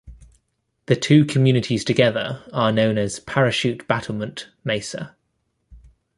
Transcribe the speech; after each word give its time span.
The 0.87 0.95
two 0.95 1.25
communities 1.25 1.83
together 1.85 2.43
are 2.51 2.71
known 2.71 2.97
as 2.97 3.19
"Parachute-Battlement 3.19 4.49
Mesa". 4.63 5.15